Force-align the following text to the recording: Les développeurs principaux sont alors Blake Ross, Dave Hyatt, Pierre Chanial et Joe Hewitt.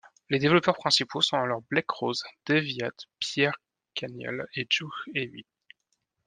Les 0.31 0.39
développeurs 0.39 0.77
principaux 0.77 1.21
sont 1.21 1.37
alors 1.37 1.61
Blake 1.69 1.91
Ross, 1.91 2.23
Dave 2.47 2.65
Hyatt, 2.67 3.03
Pierre 3.19 3.61
Chanial 3.95 4.47
et 4.55 4.65
Joe 4.67 4.89
Hewitt. 5.13 5.45